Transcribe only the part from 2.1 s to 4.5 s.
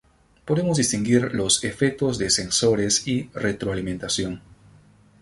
de sensores y retroalimentación.